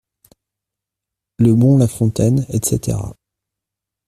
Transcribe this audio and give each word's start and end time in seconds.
Le 1.37 1.53
bon 1.53 1.77
La 1.77 1.87
Fontaine, 1.87 2.47
Etc. 2.49 2.97